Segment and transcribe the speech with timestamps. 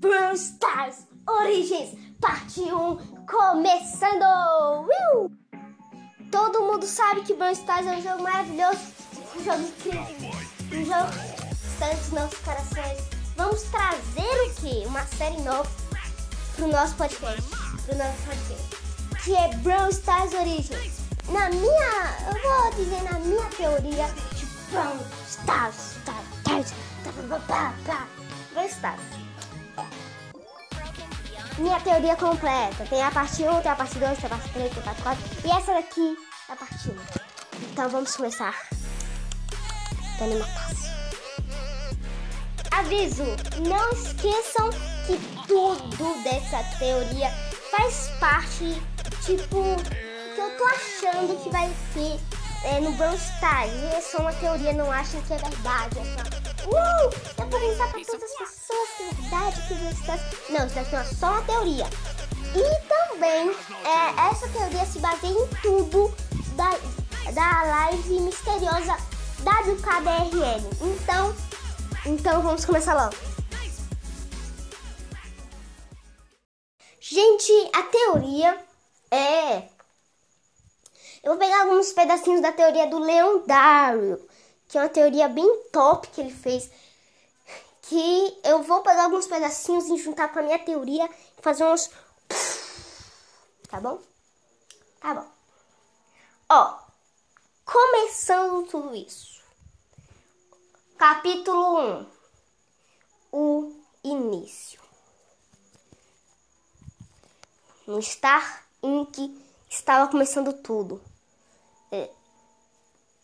[0.00, 4.86] Brawl Stars Origins, parte 1, começando!
[4.86, 5.28] Uh!
[6.30, 8.78] Todo mundo sabe que Brawl Stars é um jogo maravilhoso,
[9.36, 10.30] um jogo incrível,
[10.72, 11.10] um jogo
[11.50, 13.08] distante nossos corações.
[13.36, 14.84] Vamos trazer o quê?
[14.86, 15.68] Uma série nova
[16.54, 17.42] pro nosso podcast,
[17.84, 20.98] pro nosso podcast, que é Brawl Stars Origins.
[21.28, 24.06] Na minha, eu vou dizer na minha teoria
[24.36, 24.96] de Brawl
[25.26, 26.72] Stars, Stars, Stars,
[28.54, 29.27] Brawl Stars.
[31.58, 32.86] Minha teoria completa.
[32.88, 35.02] Tem a parte 1, tem a parte 2, tem a parte 3, tem a parte
[35.02, 35.24] 4.
[35.44, 36.16] E essa daqui
[36.48, 36.96] é a parte 1.
[37.72, 38.54] Então vamos começar.
[40.18, 40.88] Dani Matassi.
[42.70, 43.24] Aviso,
[43.66, 44.70] não esqueçam
[45.06, 47.28] que tudo dessa teoria
[47.76, 48.80] faz parte,
[49.24, 49.76] tipo,
[50.34, 52.20] que eu tô achando que vai ser
[52.64, 53.72] é, no Brawl Stars.
[53.72, 55.98] E é só uma teoria, não achem que é verdade.
[55.98, 59.76] É só, uh, eu vou avisar pra todas as pessoas que é verdade, que o
[59.76, 60.22] Brawl Stars...
[60.50, 61.86] Não, isso daqui é só uma teoria.
[62.54, 63.50] E também,
[63.84, 66.14] é, essa teoria se baseia em tudo
[66.56, 66.70] da,
[67.32, 68.96] da live misteriosa
[69.40, 70.68] WKBRL.
[70.82, 71.34] Então,
[72.06, 73.14] então vamos começar logo.
[77.00, 78.58] Gente, a teoria
[79.10, 79.68] é.
[81.22, 84.27] Eu vou pegar alguns pedacinhos da teoria do Leondário,
[84.68, 86.70] que é uma teoria bem top que ele fez.
[87.82, 91.90] Que eu vou pegar alguns pedacinhos e juntar com a minha teoria e fazer uns.
[93.68, 94.00] Tá bom?
[95.00, 95.26] Tá bom.
[96.50, 96.78] Ó,
[97.64, 99.42] começando tudo isso.
[100.96, 102.06] Capítulo 1
[103.32, 104.80] O início.
[107.86, 109.18] No Star Inc.
[109.68, 111.00] estava começando tudo.
[111.92, 112.10] É,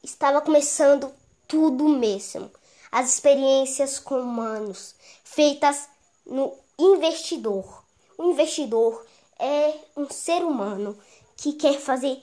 [0.03, 1.13] estava começando
[1.55, 2.51] tudo mesmo.
[2.91, 5.89] As experiências com humanos feitas
[6.27, 7.85] no investidor.
[8.19, 9.07] O investidor
[9.39, 10.99] é um ser humano
[11.37, 12.21] que quer fazer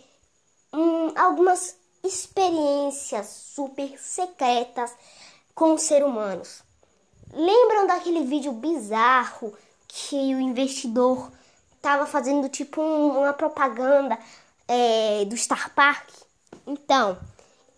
[0.74, 4.94] hum, algumas experiências super secretas
[5.56, 6.62] com seres humanos.
[7.34, 9.54] Lembram daquele vídeo bizarro
[9.88, 11.32] que o investidor
[11.78, 14.20] estava fazendo tipo um, uma propaganda
[14.68, 16.10] é, do Star Park?
[16.68, 17.18] Então,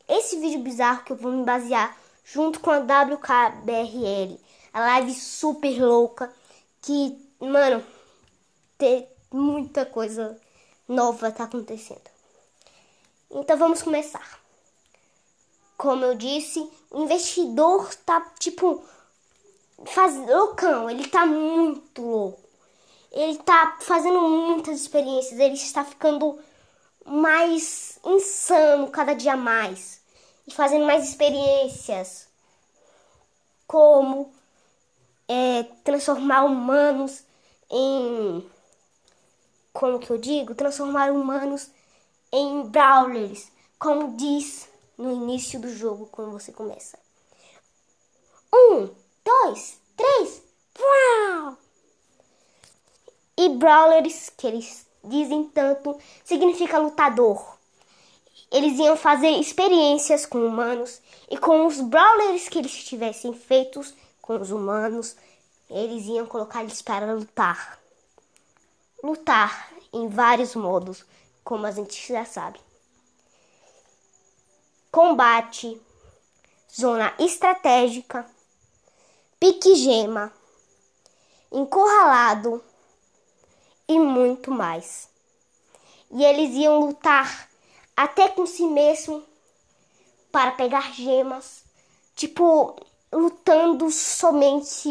[0.07, 4.39] esse vídeo bizarro que eu vou me basear junto com a WKBRL,
[4.71, 6.33] a live super louca
[6.81, 7.83] que, mano,
[8.77, 10.39] tem muita coisa
[10.87, 12.01] nova tá acontecendo.
[13.31, 14.39] Então vamos começar.
[15.77, 16.59] Como eu disse,
[16.91, 18.83] o investidor tá tipo
[19.85, 22.39] faz loucão, ele tá muito louco.
[23.11, 26.39] Ele tá fazendo muitas experiências, ele está ficando
[27.05, 30.01] mais insano cada dia mais
[30.47, 32.27] e fazendo mais experiências
[33.67, 34.33] como
[35.27, 37.23] é, transformar humanos
[37.69, 38.47] em
[39.73, 40.53] como que eu digo?
[40.53, 41.69] Transformar humanos
[42.31, 46.97] em brawlers, como diz no início do jogo quando você começa.
[48.53, 48.89] Um,
[49.25, 50.43] dois, três,
[50.73, 51.57] brawl!
[53.35, 57.57] E brawlers, que eles dizem tanto, significa lutador.
[58.51, 64.39] Eles iam fazer experiências com humanos e com os brawlers que eles tivessem feitos com
[64.39, 65.15] os humanos,
[65.69, 67.79] eles iam colocar eles para lutar.
[69.03, 71.03] Lutar em vários modos,
[71.43, 72.59] como a gente já sabe.
[74.91, 75.81] Combate,
[76.71, 78.25] zona estratégica,
[79.39, 80.31] pique gema,
[81.51, 82.63] encurralado
[83.87, 85.09] e muito mais.
[86.11, 87.49] E eles iam lutar
[87.95, 89.23] até com si mesmo
[90.31, 91.63] para pegar gemas,
[92.15, 92.75] tipo
[93.11, 94.89] lutando somente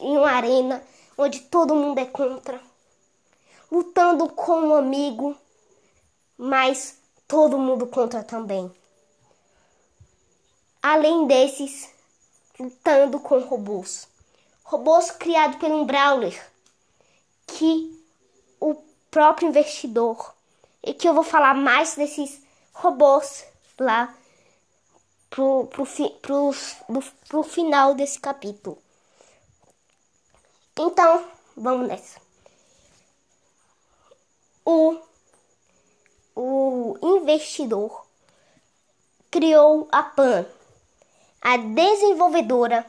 [0.00, 0.82] em uma arena
[1.16, 2.60] onde todo mundo é contra,
[3.70, 5.36] lutando com um amigo,
[6.36, 8.70] mas todo mundo contra também.
[10.82, 11.90] Além desses,
[12.58, 14.08] lutando com robôs.
[14.62, 16.50] Robôs criados por um Brawler,
[17.46, 17.97] que
[19.10, 20.34] próprio investidor,
[20.82, 23.44] e que eu vou falar mais desses robôs
[23.78, 24.14] lá
[25.28, 26.50] pro, pro, pro,
[26.86, 28.78] pro, pro final desse capítulo.
[30.78, 31.24] Então,
[31.56, 32.20] vamos nessa.
[34.64, 35.00] O,
[36.34, 38.06] o investidor
[39.30, 40.46] criou a PAN,
[41.40, 42.86] a desenvolvedora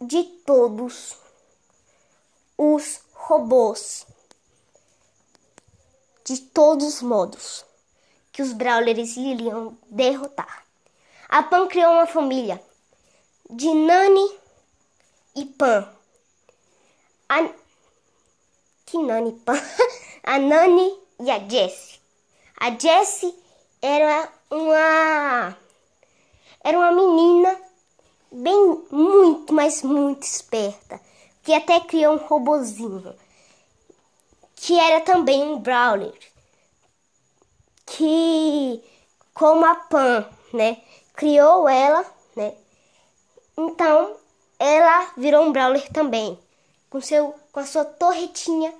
[0.00, 1.16] de todos
[2.56, 4.06] os robôs,
[6.30, 7.64] de todos os modos
[8.30, 10.64] que os Brawlers iriam derrotar.
[11.28, 12.62] A Pan criou uma família
[13.50, 14.30] de Nani
[15.34, 15.92] e Pan.
[17.28, 17.50] A
[18.86, 19.42] que Nani?
[20.22, 21.98] a Nani e a Jessie.
[22.60, 23.34] A Jessie
[23.82, 25.56] era uma
[26.62, 27.60] era uma menina
[28.30, 31.00] bem muito, mas muito esperta,
[31.42, 33.16] que até criou um robozinho,
[34.60, 36.12] que era também um Brawler,
[37.86, 38.84] que
[39.32, 40.82] como a Pan, né,
[41.14, 42.04] criou ela,
[42.36, 42.54] né?
[43.56, 44.16] Então,
[44.58, 46.38] ela virou um Brawler também,
[46.90, 48.72] com seu com a sua torretinha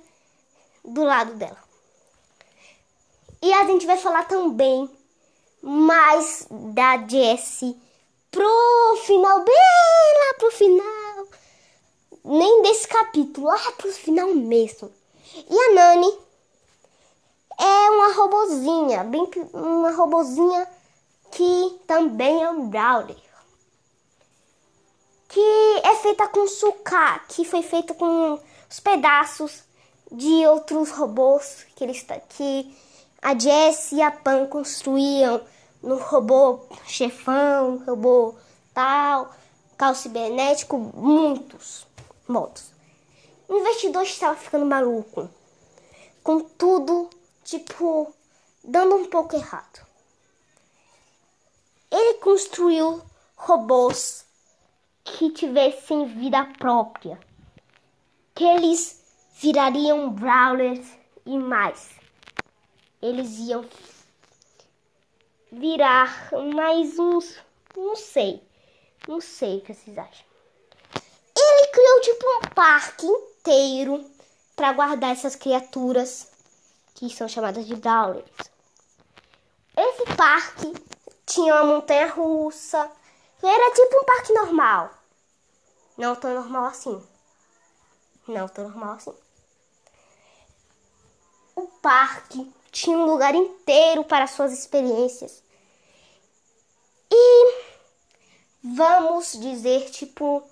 [0.85, 1.57] do lado dela.
[3.41, 4.87] E a gente vai falar também
[5.63, 7.75] mais da Jessie
[8.29, 11.27] pro final, bem lá pro final.
[12.23, 15.00] Nem desse capítulo, lá pro final mesmo.
[15.33, 16.19] E a Nani
[17.59, 20.67] é uma robozinha, bem uma robozinha
[21.31, 23.17] que também é um Brawler.
[25.29, 28.39] Que é feita com sucá, que foi feita com
[28.69, 29.63] os pedaços
[30.11, 32.75] de outros robôs que eles que
[33.21, 35.41] a Jess e a Pan construíam
[35.81, 38.35] no robô chefão, robô
[38.73, 39.33] tal,
[39.77, 41.87] carro cibernético, muitos
[42.27, 42.71] modos.
[43.51, 45.29] O investidor estava ficando maluco,
[46.23, 47.09] com tudo,
[47.43, 48.15] tipo,
[48.63, 49.85] dando um pouco errado.
[51.91, 53.01] Ele construiu
[53.35, 54.25] robôs
[55.03, 57.19] que tivessem vida própria,
[58.33, 59.03] que eles
[59.33, 60.87] virariam brawlers
[61.25, 61.89] e mais
[63.01, 63.65] eles iam
[65.51, 67.37] virar mais uns.
[67.75, 68.41] Não sei.
[69.09, 70.25] Não sei o que vocês acham.
[71.35, 74.05] Ele criou tipo um parque inteiro
[74.55, 76.27] para guardar essas criaturas
[76.93, 78.29] que são chamadas de Brawlers.
[79.75, 80.73] Esse parque
[81.25, 82.91] tinha uma montanha russa.
[83.41, 84.91] Era tipo um parque normal.
[85.97, 87.01] Não tão normal assim.
[88.27, 89.13] Não tão normal assim.
[91.55, 95.41] O parque tinha um lugar inteiro para suas experiências.
[97.09, 97.63] E
[98.63, 100.43] vamos dizer, tipo,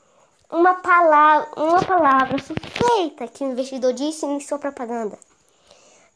[0.49, 5.17] uma palavra, uma palavra suspeita que o investidor disse em sua propaganda,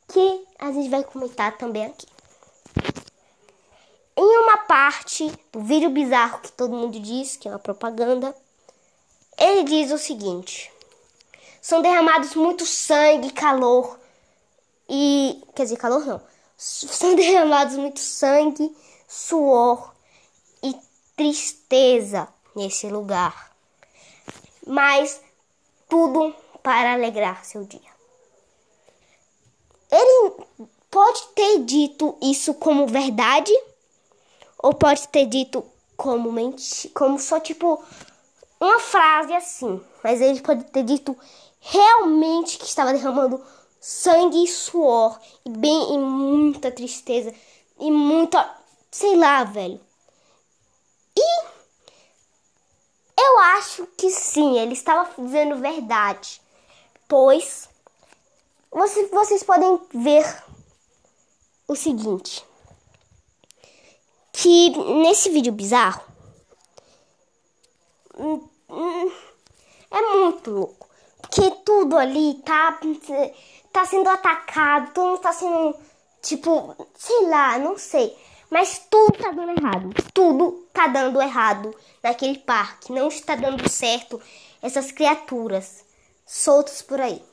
[0.08, 2.08] que a gente vai comentar também aqui.
[4.18, 8.36] Em uma parte do vídeo bizarro que todo mundo diz que é uma propaganda,
[9.38, 10.72] ele diz o seguinte:
[11.62, 14.00] são derramados muito sangue calor
[14.90, 16.22] e, quer dizer, calor não.
[16.58, 18.76] São derramados muito sangue,
[19.08, 19.94] suor
[20.62, 20.76] e
[21.16, 23.53] tristeza nesse lugar.
[24.66, 25.22] Mas
[25.90, 27.94] tudo para alegrar seu dia.
[29.92, 30.34] Ele
[30.90, 33.54] pode ter dito isso como verdade
[34.58, 35.64] ou pode ter dito
[35.98, 37.84] como mente, como só tipo
[38.60, 41.18] uma frase assim, mas ele pode ter dito
[41.60, 43.44] realmente que estava derramando
[43.80, 47.34] sangue e suor e bem e muita tristeza
[47.80, 48.58] e muita,
[48.90, 49.80] sei lá, velho.
[51.18, 51.44] E
[53.18, 56.42] eu acho que sim, ele estava dizendo verdade,
[57.08, 57.70] pois
[58.72, 60.44] você, vocês podem ver
[61.68, 62.44] o seguinte,
[64.32, 64.70] que
[65.02, 66.04] nesse vídeo bizarro
[68.18, 69.12] hum, hum,
[69.92, 70.90] é muito louco,
[71.22, 72.80] porque tudo ali tá
[73.74, 75.76] tá sendo atacado, todo mundo tá sendo,
[76.22, 78.16] tipo, sei lá, não sei.
[78.50, 79.90] Mas tudo tá dando errado.
[80.14, 82.92] Tudo tá dando errado naquele parque.
[82.92, 84.22] Não está dando certo
[84.62, 85.84] essas criaturas
[86.26, 87.24] soltas por aí.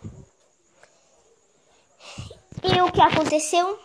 [2.62, 3.78] E o que aconteceu?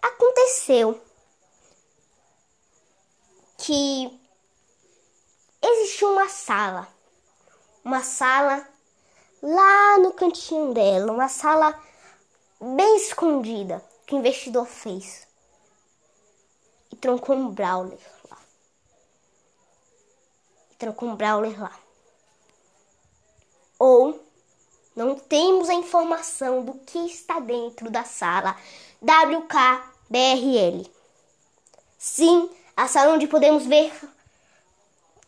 [0.00, 1.00] Aconteceu
[3.58, 4.20] que
[5.62, 6.88] existiu uma sala.
[7.84, 8.66] Uma sala
[9.42, 11.78] lá no cantinho dela, uma sala
[12.60, 15.26] bem escondida que o investidor fez.
[17.02, 17.98] Trancou um Brawler
[18.30, 18.38] lá.
[20.78, 21.78] Trancou um Brawler lá.
[23.78, 24.24] Ou
[24.96, 28.56] não temos a informação do que está dentro da sala
[29.02, 30.90] WKBRL.
[31.98, 33.92] Sim, a sala onde podemos ver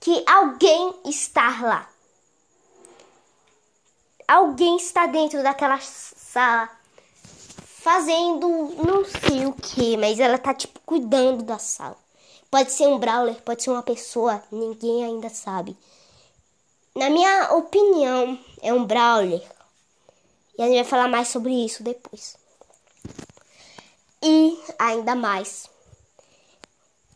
[0.00, 1.90] que alguém está lá
[4.26, 6.68] alguém está dentro daquela sala
[7.84, 8.48] fazendo
[8.82, 11.98] não sei o que, mas ela tá tipo cuidando da sala.
[12.50, 15.76] Pode ser um brawler, pode ser uma pessoa, ninguém ainda sabe.
[16.96, 19.42] Na minha opinião, é um brawler.
[20.56, 22.38] E a gente vai falar mais sobre isso depois.
[24.22, 25.68] E ainda mais,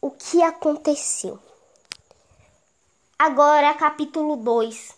[0.02, 1.38] o que aconteceu?
[3.18, 4.94] Agora, capítulo 2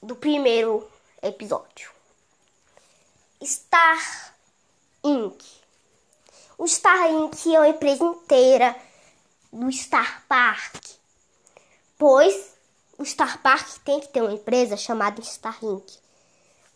[0.00, 0.88] do primeiro
[1.20, 1.90] episódio.
[3.42, 4.23] Star
[5.04, 5.44] Inc.
[6.58, 7.46] O Star Inc.
[7.46, 8.74] é uma empresa inteira
[9.52, 10.84] do Star Park,
[11.98, 12.54] pois
[12.98, 15.84] o Star Park tem que ter uma empresa chamada Star Inc.,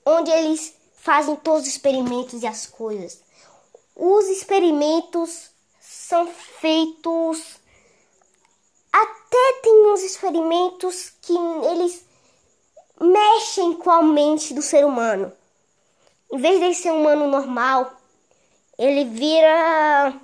[0.05, 3.21] onde eles fazem todos os experimentos e as coisas.
[3.97, 6.27] Os experimentos são
[6.61, 7.59] feitos
[8.93, 11.35] até tem uns experimentos que
[11.71, 12.05] eles
[13.01, 15.33] mexem com a mente do ser humano.
[16.33, 17.93] Em vez de ser um humano normal,
[18.79, 20.15] ele vira.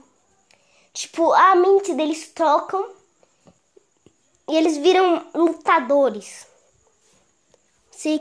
[0.93, 2.89] Tipo, a mente deles trocam
[4.49, 6.47] e eles viram lutadores.
[7.91, 8.21] Você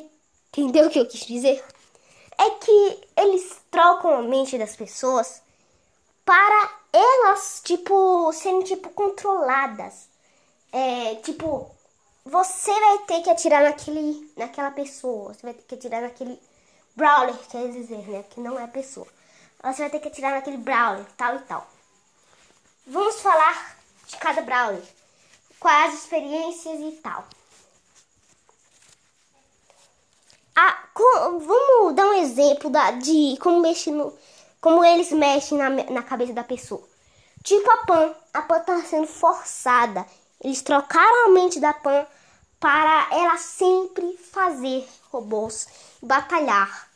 [0.50, 1.64] entendeu o que eu quis dizer?
[2.38, 5.42] É que eles trocam a mente das pessoas
[6.26, 10.10] para elas, tipo, serem, tipo, controladas.
[10.72, 11.70] É, tipo,
[12.26, 15.34] você vai ter que atirar naquele, naquela pessoa.
[15.34, 16.40] Você vai ter que atirar naquele
[16.96, 18.24] brawler, quer dizer, né?
[18.30, 19.08] Que não é pessoa.
[19.64, 21.66] Você vai ter que atirar naquele brawler, tal e tal.
[22.86, 24.84] Vamos falar de cada brawler.
[25.58, 27.26] Quais experiências e tal.
[30.54, 34.14] Ah, com, vamos dar um exemplo da, de como, mexe no,
[34.60, 36.84] como eles mexem na, na cabeça da pessoa.
[37.42, 38.16] Tipo a Pan.
[38.34, 40.06] A Pan tá sendo forçada.
[40.42, 42.06] Eles trocaram a mente da Pan
[42.60, 45.68] para ela sempre fazer robôs,
[46.02, 46.93] batalhar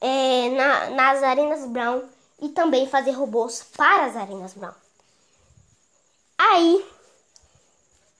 [0.00, 2.08] é, na, nas arenas Brown
[2.40, 4.74] e também fazer robôs para as arenas Brown.
[6.38, 6.86] Aí,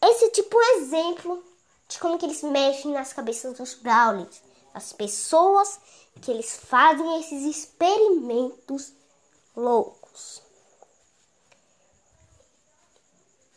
[0.03, 1.43] esse tipo exemplo
[1.89, 5.81] de como que eles mexem nas cabeças dos Brawlers, as pessoas
[6.21, 8.93] que eles fazem esses experimentos
[9.57, 10.43] loucos.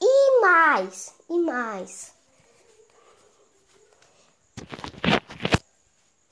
[0.02, 2.14] E mais, e mais.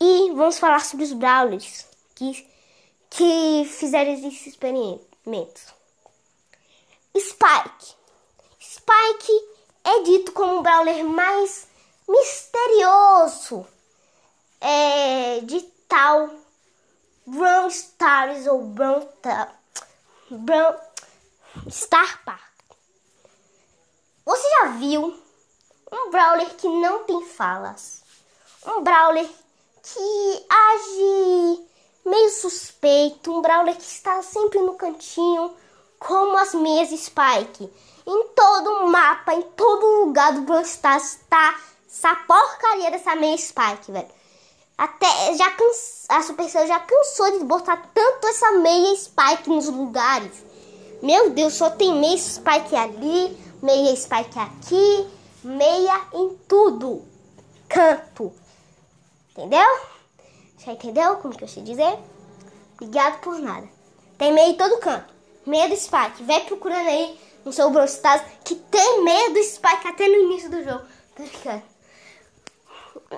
[0.03, 2.48] E vamos falar sobre os Brawlers que,
[3.08, 5.67] que fizeram esses experimentos.
[7.15, 7.96] Spike.
[8.60, 9.48] Spike
[9.84, 11.67] é dito como o Brawler mais
[12.08, 13.67] misterioso
[14.60, 16.31] é, de tal
[17.27, 19.08] Brown Stars ou Brown,
[20.31, 20.79] Brown
[21.70, 22.41] Star Park.
[24.25, 25.15] Você já viu
[25.91, 28.01] um Brawler que não tem falas?
[28.65, 29.29] Um Brawler
[29.84, 31.68] que age
[32.06, 35.54] meio suspeito, um Brawler que está sempre no cantinho,
[36.00, 37.72] como as meias Spike.
[38.06, 43.38] Em todo o mapa, em todo lugar do Brawl Stars está essa porcaria dessa meia
[43.38, 44.08] Spike, velho.
[44.78, 50.44] Até já cansa, a Supercell já cansou de botar tanto essa meia Spike nos lugares.
[51.04, 55.08] Meu Deus, só tem meia Spike ali, meia Spike aqui,
[55.44, 57.06] meia em tudo.
[57.70, 58.40] Canto.
[59.41, 59.79] Entendeu?
[60.60, 61.98] Já entendeu como que eu sei dizer?
[62.75, 63.67] Obrigado por nada.
[64.15, 65.12] Tem meia em todo canto.
[65.48, 66.21] Meia do Spike.
[66.25, 67.88] Vai procurando aí no seu Brawl
[68.45, 70.86] que tem meia do Spike até no início do jogo.
[71.15, 71.63] Tá ligado?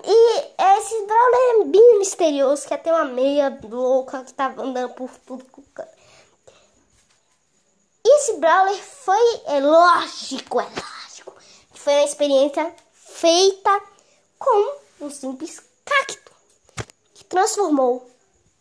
[0.06, 0.40] E
[0.78, 5.46] esse Brawler é bem misterioso, que até uma meia louca que tava andando por tudo.
[8.06, 11.36] Esse Brawler foi, é lógico, é lógico,
[11.74, 13.82] foi uma experiência feita
[14.40, 15.73] com um simples
[17.14, 18.10] que transformou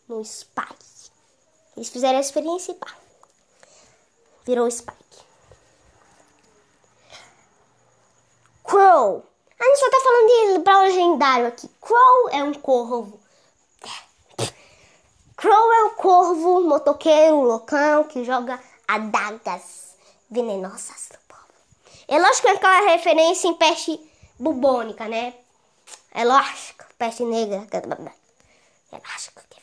[0.09, 1.11] no Spike.
[1.77, 2.95] Eles fizeram a experiência e pá,
[4.45, 5.03] virou Spike.
[8.63, 9.27] Crow.
[9.59, 11.69] A gente só tá falando de Brawl legendário aqui.
[11.81, 13.21] Crow é um corvo.
[15.37, 19.97] Crow é um corvo motoqueiro loucão que joga adagas
[20.31, 21.43] venenosas do povo.
[22.09, 24.01] É lógico que é aquela referência em peste
[24.39, 25.35] bubônica, né?
[26.13, 27.67] É lógico, peste negra.
[27.73, 29.61] É lógico que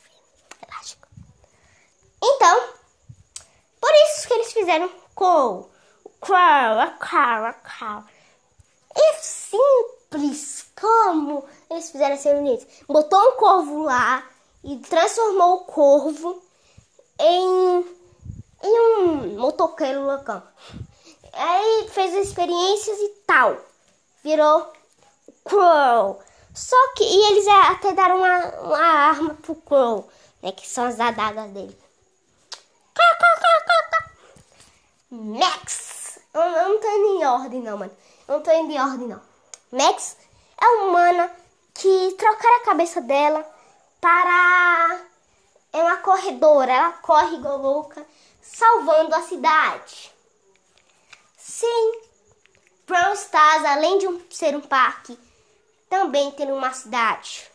[0.62, 1.08] é lógico.
[2.22, 2.70] Então,
[3.80, 5.70] por isso que eles fizeram Crow.
[6.20, 8.04] Crow, a Crow, a Crow.
[8.96, 12.68] É simples como eles fizeram ser bonitos.
[12.88, 14.28] Botou um corvo lá
[14.64, 16.42] e transformou o corvo
[17.20, 17.86] em,
[18.64, 20.42] em um motoqueiro loucão.
[21.34, 23.58] Aí fez experiências e tal.
[24.24, 24.74] Virou
[25.44, 26.22] Crow.
[26.54, 30.10] Só que e eles até deram uma, uma arma pro Crow,
[30.42, 30.52] né?
[30.52, 31.78] Que são as adagas dele.
[35.12, 36.20] Max!
[36.34, 37.92] Eu, eu não tô indo em ordem não, mano.
[38.28, 39.22] Eu não tô indo em ordem não.
[39.72, 40.18] Max
[40.62, 41.32] é uma humana
[41.74, 43.44] que trocaram a cabeça dela
[44.00, 45.00] para
[45.74, 46.72] é uma corredora.
[46.72, 48.06] Ela corre igual louca,
[48.42, 50.14] salvando a cidade.
[51.38, 52.02] Sim,
[52.86, 55.18] Brawl Stars, além de um, ser um parque,
[55.90, 57.50] também tem uma cidade.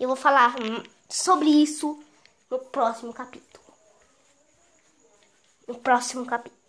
[0.00, 2.02] Eu vou falar hum, sobre isso
[2.50, 3.62] no próximo capítulo.
[5.68, 6.60] No próximo capítulo.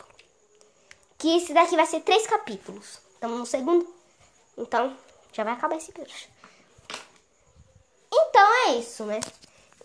[1.18, 3.00] Que esse daqui vai ser três capítulos.
[3.13, 3.92] Estamos no segundo.
[4.58, 4.96] Então,
[5.32, 6.30] já vai acabar esse vídeo.
[8.13, 9.20] Então é isso, né?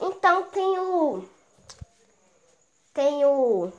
[0.01, 1.25] Então tem o.
[2.93, 3.73] Tem o.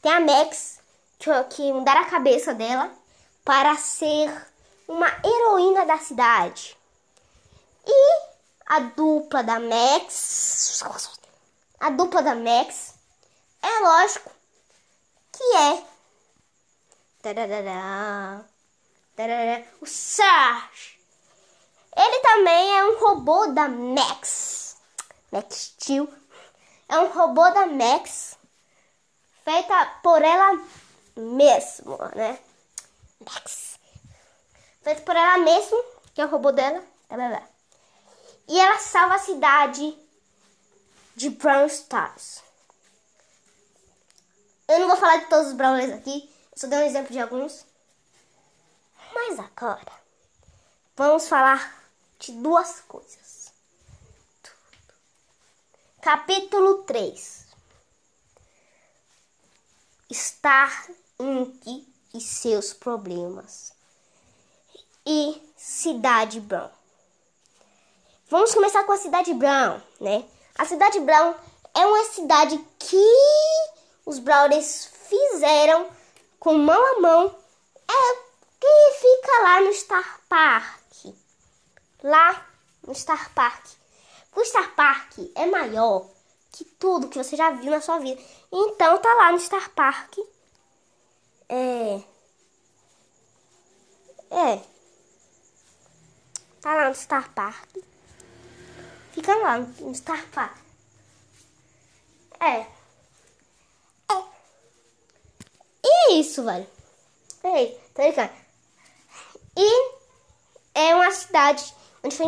[0.00, 0.80] Tem a Max,
[1.18, 2.92] que, que mudaram a cabeça dela
[3.44, 4.51] para ser
[4.88, 6.76] uma heroína da cidade.
[7.86, 8.32] E
[8.66, 10.82] a dupla da Max.
[11.80, 12.94] A dupla da Max
[13.62, 14.30] é lógico
[15.32, 15.84] que é.
[19.80, 20.98] O Sarge.
[21.96, 24.76] Ele também é um robô da Max.
[25.30, 26.08] Max Steel.
[26.88, 28.36] É um robô da Max.
[29.44, 30.60] Feita por ela
[31.16, 32.38] mesma, né?
[34.82, 35.78] Feito por ela mesma,
[36.14, 36.82] que é o robô dela.
[38.48, 39.96] E ela salva a cidade
[41.14, 42.42] de Brown Stars.
[44.66, 47.64] Eu não vou falar de todos os Brawlers aqui, só dei um exemplo de alguns.
[49.14, 49.92] Mas agora,
[50.96, 51.84] vamos falar
[52.18, 53.52] de duas coisas.
[56.00, 57.46] Capítulo 3
[60.12, 61.86] Star Inc.
[62.12, 63.72] e seus problemas.
[65.04, 66.70] E Cidade Brown.
[68.28, 70.24] Vamos começar com a Cidade Brown, né?
[70.56, 71.34] A Cidade Brown
[71.74, 73.04] é uma cidade que
[74.06, 75.88] os Brawlers fizeram
[76.38, 77.36] com mão a mão.
[77.88, 78.14] É
[78.60, 81.14] que fica lá no Star Park.
[82.02, 82.46] Lá
[82.86, 83.66] no Star Park.
[84.34, 86.06] O Star Park é maior
[86.52, 88.20] que tudo que você já viu na sua vida.
[88.50, 90.18] Então tá lá no Star Park.
[91.48, 92.02] É.
[94.30, 94.71] É.
[96.62, 97.68] Tá lá no Star Park.
[99.10, 100.56] Fica lá no Star Park.
[102.38, 102.60] É.
[102.60, 104.24] É.
[105.84, 106.66] E isso, velho.
[107.42, 108.32] Ei, tá ligado?
[109.56, 109.92] E
[110.72, 112.26] é uma cidade onde foi,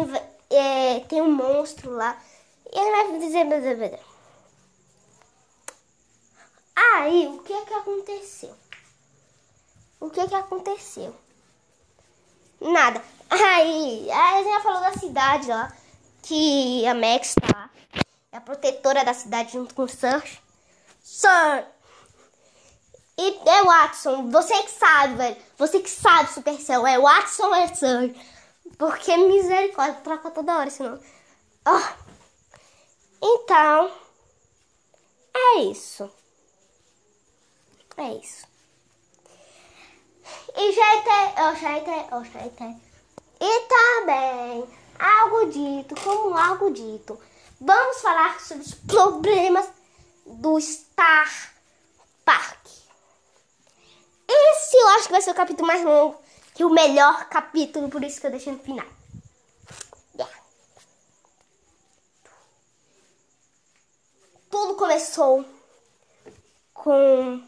[0.51, 2.21] é, tem um monstro lá.
[2.73, 4.01] E ele vai dizer.
[6.75, 8.55] Aí, o que é que aconteceu?
[10.01, 11.15] O que é que aconteceu?
[12.61, 13.14] Nada.
[13.43, 15.73] Aí, a já falou da cidade lá,
[16.23, 17.71] que a Max tá lá.
[18.33, 20.41] É a protetora da cidade junto com o Surge.
[21.03, 21.67] Sir!
[23.17, 25.37] E é Watson, você que sabe, velho.
[25.57, 26.87] Você que sabe, Supercell.
[26.87, 28.15] É Watson ou é Surge?
[28.77, 31.01] Porque misericórdia, troca toda hora, senão.
[31.67, 32.05] Oh.
[33.23, 33.91] Então,
[35.35, 36.11] é isso.
[37.97, 38.47] É isso.
[40.57, 42.94] E jeito, oh, jeito, oh, jeito.
[43.41, 44.69] E também,
[44.99, 47.21] algo dito, como algo dito,
[47.61, 49.69] vamos falar sobre os problemas
[50.27, 51.55] do Star
[52.25, 52.67] Park.
[54.27, 56.21] Esse eu acho que vai ser o capítulo mais longo,
[56.55, 58.87] que o melhor capítulo, por isso que eu deixei no final.
[64.51, 65.45] Tudo começou
[66.73, 67.43] com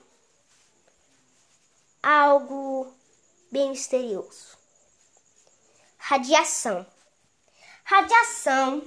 [2.02, 2.92] algo
[3.50, 4.55] bem misterioso.
[6.08, 6.86] Radiação.
[7.84, 8.82] Radiação.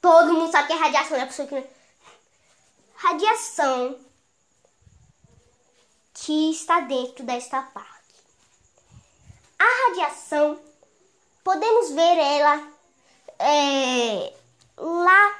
[0.00, 1.26] Todo mundo sabe que é radiação, né?
[1.26, 1.66] Pessoa que...
[2.94, 3.98] Radiação
[6.14, 7.90] que está dentro desta parte.
[9.58, 10.58] A radiação,
[11.42, 12.72] podemos ver ela
[13.38, 14.34] é,
[14.76, 15.38] lá,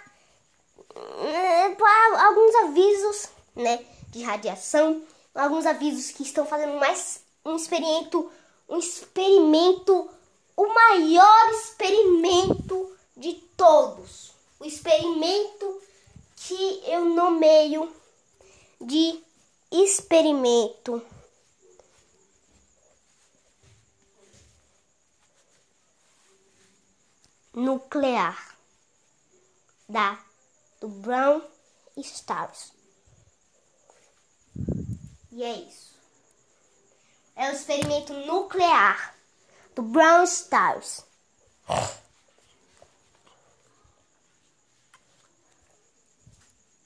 [0.95, 5.03] é, alguns avisos né, de radiação
[5.35, 8.31] alguns avisos que estão fazendo mais um experimento,
[8.69, 10.11] um experimento,
[10.61, 14.33] o maior experimento de todos.
[14.59, 15.83] O experimento
[16.37, 17.90] que eu nomeio
[18.79, 19.25] de
[19.73, 21.03] experimento
[27.55, 28.59] nuclear
[29.88, 30.23] da
[30.79, 31.40] do Brown
[31.96, 32.73] Stars.
[35.33, 35.94] E é isso.
[37.35, 39.20] É o experimento nuclear
[39.75, 41.05] do Brown Stars.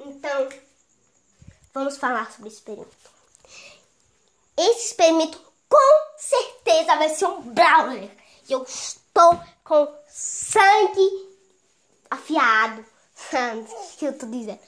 [0.00, 0.48] Então,
[1.72, 3.10] vamos falar sobre o experimento.
[4.56, 8.10] Esse experimento com certeza vai ser um Brawler.
[8.48, 11.36] E eu estou com sangue
[12.10, 12.84] afiado.
[13.32, 14.60] O que eu tô dizendo?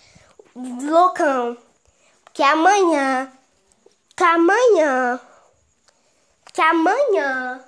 [0.54, 1.56] Loucão.
[2.32, 3.32] Que amanhã
[4.16, 5.20] que amanhã,
[6.54, 7.62] que amanhã,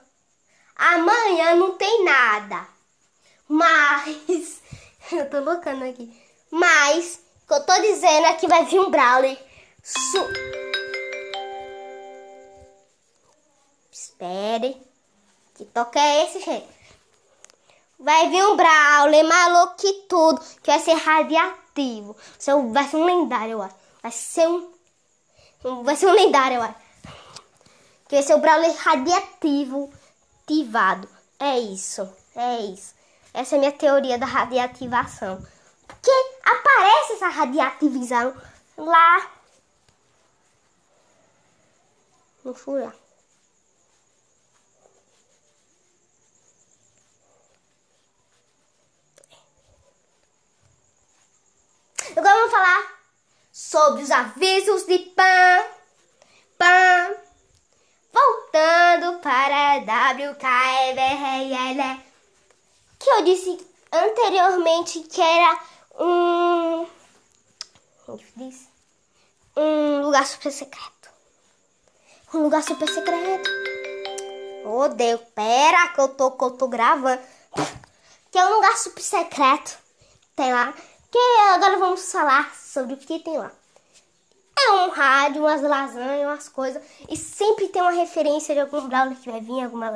[0.79, 2.67] amanhã não tem nada.
[3.49, 4.62] Mas.
[5.11, 6.14] Eu tô loucando aqui.
[6.51, 9.38] Mas, o que eu tô dizendo é que vai vir um Brawler.
[9.83, 10.19] Su...
[13.91, 14.77] Espere.
[15.55, 16.69] Que toque é esse, gente?
[17.99, 20.41] Vai vir um Brawler maluco que tudo.
[20.62, 22.14] Que vai ser radiativo.
[22.71, 23.75] Vai ser um lendário, eu acho.
[24.03, 24.73] Vai ser um.
[25.83, 26.75] Vai ser um lendário, eu acho.
[28.09, 29.91] Que vai ser o Brawler radiativo
[30.49, 31.09] ativado.
[31.39, 32.11] É isso.
[32.35, 32.95] É isso.
[33.35, 35.47] Essa é a minha teoria da radiativação.
[35.87, 36.11] Porque
[36.43, 38.35] aparece essa radiativização
[38.77, 39.31] lá
[42.43, 42.99] no furacão.
[52.17, 52.99] Agora vamos falar
[53.53, 55.65] sobre os avisos de PAN.
[56.57, 57.28] PAN.
[58.18, 60.40] Voltando para WKBRL.
[62.98, 65.61] Que eu disse anteriormente que era
[66.00, 66.85] um.
[68.04, 68.68] Como disse?
[69.57, 71.09] Um lugar super secreto.
[72.35, 73.48] Um lugar super secreto.
[74.64, 77.22] Oh Deus, pera que eu tô, que eu tô gravando.
[78.33, 79.78] Que é um lugar super secreto.
[80.35, 80.74] Tem lá.
[81.11, 81.18] Que
[81.52, 83.52] agora vamos falar sobre o que tem lá.
[84.61, 86.83] É um rádio, umas lasanhas, umas coisas.
[87.09, 89.88] E sempre tem uma referência de algum brownie que vai vir, alguma.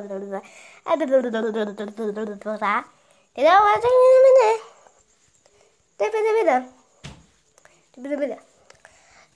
[7.96, 8.38] Entendeu?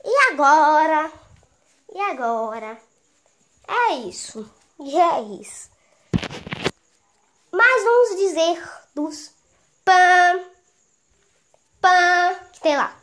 [0.04, 1.12] E agora?
[1.92, 2.78] E agora?
[3.66, 4.48] É isso.
[4.78, 5.70] E é isso.
[7.50, 8.62] Mas vamos dizer
[8.94, 9.32] dos
[9.84, 10.44] pan
[11.80, 12.94] pan que tem lá.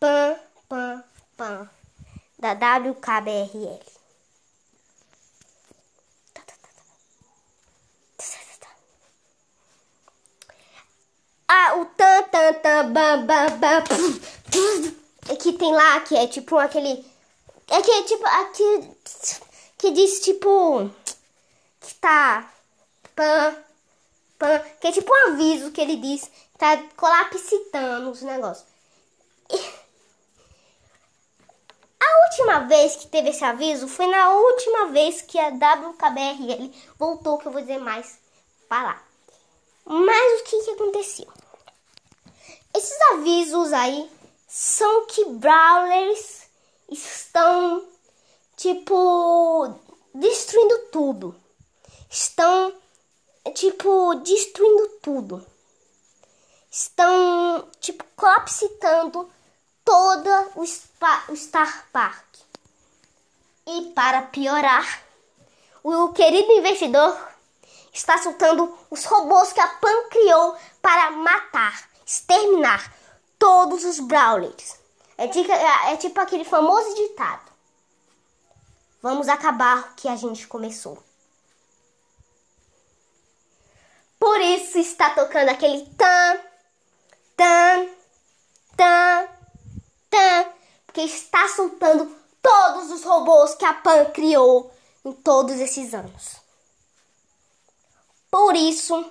[0.00, 0.36] Pan,
[0.68, 1.04] pan,
[1.36, 1.70] pan.
[2.54, 3.98] Da WKBRL.
[11.50, 13.82] Ah, o tan, tan, tan, bam, bam, bam.
[15.40, 17.04] Que tem lá, que é tipo aquele.
[17.68, 18.26] É que é tipo.
[18.26, 18.96] Aqui.
[19.78, 20.90] Que diz tipo.
[21.80, 22.52] Que tá.
[23.16, 23.56] Pan,
[24.38, 24.58] pan.
[24.80, 26.30] Que é tipo um aviso que ele diz.
[26.58, 28.66] Tá colapsitando os negócios.
[32.00, 37.36] A última vez que teve esse aviso foi na última vez que a WKBRL voltou,
[37.36, 38.18] que eu vou dizer mais
[38.68, 39.02] para lá.
[39.84, 41.26] Mas o que, que aconteceu?
[42.76, 44.08] Esses avisos aí
[44.46, 46.44] são que brawlers
[46.88, 47.84] estão,
[48.56, 49.74] tipo,
[50.14, 51.34] destruindo tudo.
[52.08, 52.72] Estão,
[53.54, 55.44] tipo, destruindo tudo.
[56.70, 59.28] Estão, tipo, colapsitando
[59.88, 62.26] todo o, spa, o Star Park.
[63.66, 65.02] E para piorar,
[65.82, 67.16] o querido investidor
[67.90, 72.94] está soltando os robôs que a Pan criou para matar, exterminar
[73.38, 74.76] todos os Brawlers.
[75.16, 77.50] É tipo, é tipo aquele famoso ditado:
[79.00, 81.02] Vamos acabar o que a gente começou.
[84.20, 86.40] Por isso está tocando aquele tan,
[87.36, 87.88] tan,
[88.76, 89.37] tan,
[90.10, 90.52] Tan,
[90.86, 94.72] porque está soltando todos os robôs que a Pan criou
[95.04, 96.36] em todos esses anos.
[98.30, 99.10] Por isso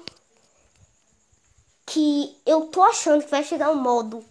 [1.86, 4.23] que eu tô achando que vai chegar um modo.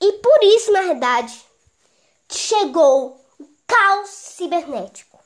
[0.00, 1.44] E por isso, na verdade,
[2.30, 5.18] chegou o caos cibernético.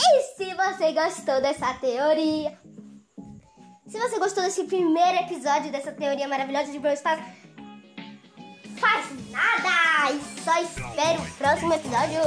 [0.00, 2.58] E se você gostou dessa teoria,
[3.88, 7.22] se você gostou desse primeiro episódio dessa teoria maravilhosa de Brawl Stars,
[8.78, 12.20] faz nada e só espere o próximo episódio.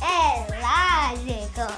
[0.00, 1.72] É lógico.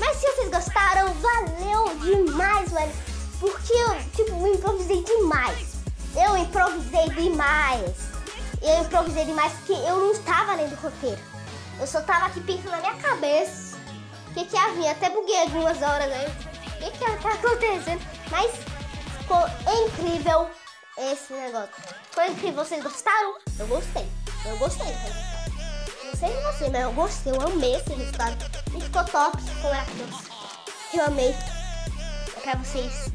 [0.00, 2.92] Mas se vocês gostaram, valeu demais, velho.
[3.38, 5.76] Porque eu, tipo, improvisei demais.
[6.16, 7.96] Eu improvisei demais.
[8.60, 11.20] Eu improvisei demais porque eu não estava lendo roteiro.
[11.78, 13.78] Eu só estava aqui pensando na minha cabeça.
[14.30, 14.88] O que, que vir?
[14.88, 18.00] Até buguei algumas horas aí o que está acontecendo.
[18.30, 18.50] Mas
[19.18, 19.44] ficou
[19.84, 20.50] incrível
[20.96, 21.70] esse negócio.
[22.10, 22.64] Ficou incrível.
[22.64, 23.38] Vocês gostaram?
[23.58, 24.08] Eu gostei.
[24.44, 24.94] Eu gostei.
[26.04, 27.32] Não sei se você, mas eu gostei.
[27.32, 28.36] Eu amei esse resultado.
[28.76, 29.42] E ficou top.
[29.42, 30.22] Ficou maravilhoso.
[30.94, 31.34] Eu amei.
[32.36, 33.12] É pra vocês.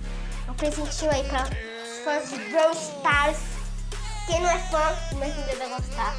[0.47, 3.37] Um presentinho aí pra os fãs de Brawl Stars.
[4.27, 6.15] Quem não é fã, mas ainda vai gostar.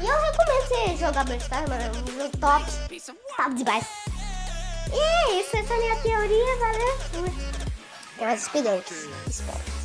[0.00, 1.82] E eu recomendo você jogar Brawl Stars, mano.
[1.82, 2.66] É um jogo top.
[3.36, 3.86] Top demais.
[4.92, 7.34] E é isso, essa é a minha teoria, valeu?
[8.18, 9.77] É mais experientes, espero.